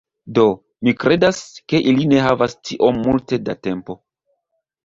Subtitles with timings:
[0.37, 0.45] Do,
[0.87, 1.41] mi kredas,
[1.73, 4.01] ke ili ne havas tiom multe da tempo